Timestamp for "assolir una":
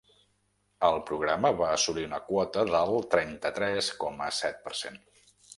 1.75-2.21